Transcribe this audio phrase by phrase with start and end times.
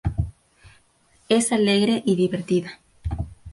[1.29, 2.79] Es alegre y divertida.